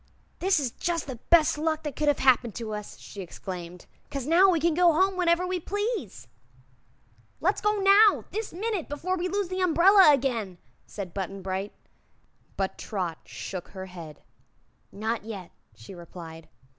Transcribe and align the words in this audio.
"This 0.39 0.59
is 0.59 0.71
jus' 0.79 1.03
the 1.03 1.17
best 1.29 1.59
luck 1.59 1.83
that 1.83 1.95
could 1.95 2.07
have 2.07 2.17
happened 2.17 2.55
to 2.55 2.73
us," 2.73 2.97
she 2.97 3.21
exclaimed, 3.21 3.85
"'cause 4.09 4.25
now 4.25 4.49
we 4.49 4.59
can 4.59 4.73
go 4.73 4.91
home 4.91 5.15
whenever 5.15 5.45
we 5.45 5.59
please." 5.59 6.27
"Let's 7.39 7.61
go 7.61 7.77
now 7.77 8.25
this 8.31 8.51
minute 8.51 8.89
before 8.89 9.15
we 9.15 9.27
lose 9.27 9.49
the 9.49 9.61
umbrella 9.61 10.11
again," 10.11 10.57
said 10.87 11.13
Button 11.13 11.43
Bright. 11.43 11.73
But 12.57 12.79
Trot 12.79 13.19
shook 13.25 13.67
her 13.67 13.85
head. 13.85 14.23
"Not 14.91 15.23
yet," 15.23 15.51
she 15.75 15.93
replied. 15.93 16.49